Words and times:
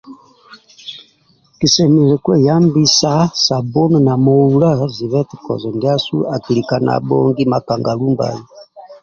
Kisemelelu 1.59 2.17
kweyambisa 2.23 3.11
sabuni 3.45 3.99
na 4.07 4.13
moula 4.23 4.69
zibha 4.95 5.19
eti 5.23 5.35
kozo 5.45 5.67
ndiasu 5.75 6.15
akilika 6.35 6.75
na 6.85 6.93
bongi 7.07 7.43
makanga 7.51 7.91
lumbai 7.99 8.39